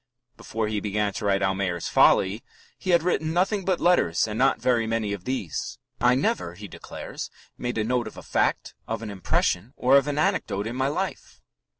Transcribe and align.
Before 0.35 0.67
he 0.67 0.79
began 0.79 1.13
to 1.13 1.25
write 1.25 1.43
Almayer's 1.43 1.87
Folly 1.87 2.41
he 2.75 2.89
"had 2.89 3.03
written 3.03 3.33
nothing 3.33 3.63
but 3.63 3.79
letters 3.79 4.27
and 4.27 4.35
not 4.35 4.59
very 4.59 4.87
many 4.87 5.13
of 5.13 5.25
these." 5.25 5.77
"I 5.99 6.15
never," 6.15 6.55
he 6.55 6.67
declares, 6.67 7.29
"made 7.55 7.77
a 7.77 7.83
note 7.83 8.07
of 8.07 8.17
a 8.17 8.23
fact, 8.23 8.73
of 8.87 9.03
an 9.03 9.11
impression, 9.11 9.73
or 9.75 9.97
of 9.97 10.07
an 10.07 10.17
anecdote 10.17 10.65
in 10.65 10.75
my 10.75 10.87
life. 10.87 11.39